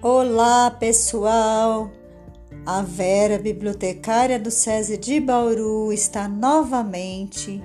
[0.00, 1.90] Olá, pessoal!
[2.64, 7.60] A Vera, bibliotecária do SESI de Bauru, está novamente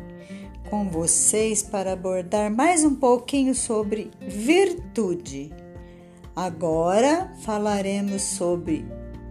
[0.68, 5.54] com vocês para abordar mais um pouquinho sobre virtude.
[6.36, 8.84] Agora falaremos sobre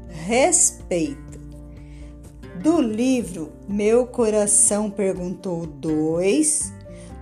[0.07, 1.41] respeito.
[2.63, 6.73] Do livro Meu Coração Perguntou 2,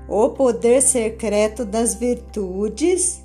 [0.06, 3.22] O Poder Secreto das Virtudes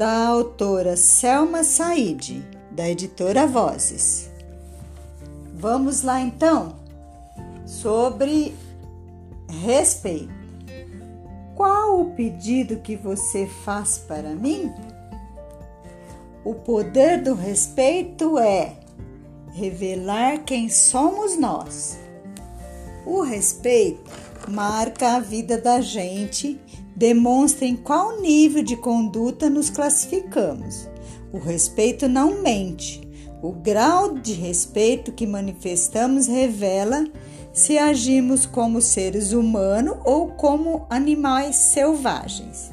[0.00, 4.30] da autora Selma Said, da editora Vozes.
[5.54, 6.74] Vamos lá então
[7.66, 8.54] sobre
[9.62, 10.32] respeito.
[11.54, 14.72] Qual o pedido que você faz para mim?
[16.46, 18.76] O poder do respeito é
[19.52, 21.98] revelar quem somos nós.
[23.04, 24.10] O respeito
[24.48, 26.58] marca a vida da gente
[26.96, 30.88] demonstra em qual nível de conduta nos classificamos.
[31.32, 33.00] O respeito não mente.
[33.42, 37.06] O grau de respeito que manifestamos revela
[37.52, 42.70] se agimos como seres humanos ou como animais selvagens.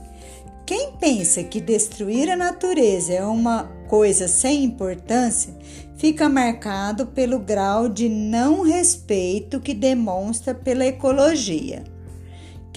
[0.66, 5.56] Quem pensa que destruir a natureza é uma coisa sem importância,
[5.96, 11.84] fica marcado pelo grau de não respeito que demonstra pela ecologia.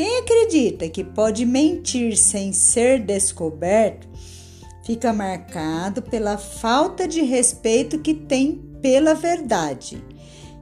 [0.00, 4.08] Quem acredita que pode mentir sem ser descoberto
[4.82, 10.02] fica marcado pela falta de respeito que tem pela verdade.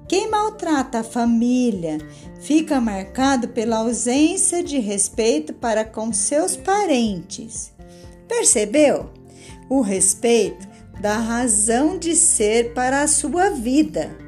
[0.08, 1.98] Quem maltrata a família
[2.40, 7.72] fica marcado pela ausência de respeito para com seus parentes.
[8.26, 9.08] Percebeu?
[9.70, 10.66] O respeito
[11.00, 14.18] dá razão de ser para a sua vida.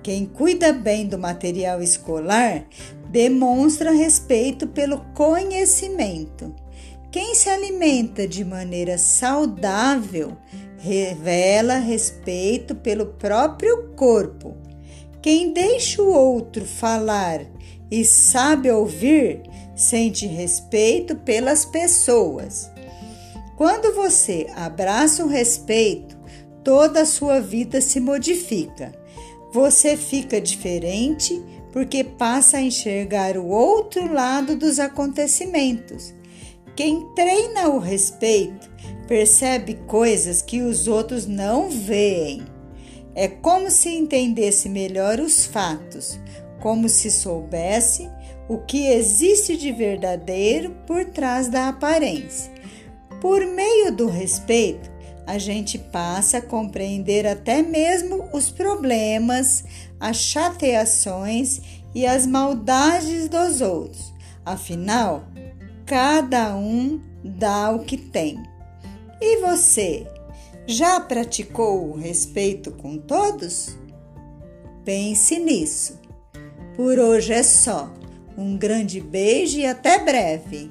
[0.00, 2.64] Quem cuida bem do material escolar
[3.10, 6.54] demonstra respeito pelo conhecimento.
[7.10, 10.36] Quem se alimenta de maneira saudável
[10.78, 14.56] revela respeito pelo próprio corpo.
[15.20, 17.44] Quem deixa o outro falar
[17.90, 19.42] e sabe ouvir
[19.74, 22.70] sente respeito pelas pessoas.
[23.56, 26.16] Quando você abraça o respeito,
[26.62, 28.92] toda a sua vida se modifica.
[29.52, 36.14] Você fica diferente porque passa a enxergar o outro lado dos acontecimentos.
[36.74, 38.70] Quem treina o respeito
[39.06, 42.42] percebe coisas que os outros não veem.
[43.14, 46.18] É como se entendesse melhor os fatos,
[46.60, 48.08] como se soubesse
[48.48, 52.52] o que existe de verdadeiro por trás da aparência.
[53.20, 54.90] Por meio do respeito,
[55.26, 59.62] a gente passa a compreender até mesmo os problemas,
[60.00, 61.60] as chateações
[61.94, 64.12] e as maldades dos outros.
[64.44, 65.24] Afinal,
[65.84, 68.42] cada um dá o que tem.
[69.20, 70.06] E você,
[70.66, 73.76] já praticou o respeito com todos?
[74.84, 76.00] Pense nisso.
[76.76, 77.92] Por hoje é só.
[78.38, 80.70] Um grande beijo e até breve!